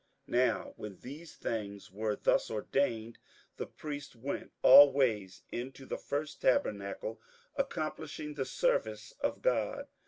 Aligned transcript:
58:009:006 0.27 0.31
Now 0.47 0.73
when 0.77 0.97
these 0.97 1.35
things 1.35 1.91
were 1.91 2.15
thus 2.15 2.49
ordained, 2.49 3.19
the 3.57 3.67
priests 3.67 4.15
went 4.15 4.51
always 4.63 5.43
into 5.51 5.85
the 5.85 5.99
first 5.99 6.41
tabernacle, 6.41 7.21
accomplishing 7.55 8.33
the 8.33 8.45
service 8.45 9.13
of 9.21 9.43
God. 9.43 9.85